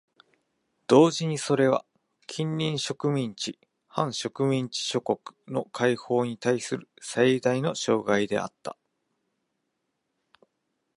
[0.87, 1.85] 同時にそれは
[2.25, 8.75] 近隣植民地・半植民地諸国の解放にたいする最大の障害であった。